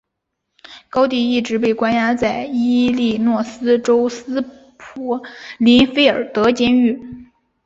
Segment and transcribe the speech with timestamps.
[0.89, 4.41] 高蒂一直被关押在伊利诺斯州斯
[4.75, 5.21] 普
[5.59, 7.27] 林菲尔德监狱。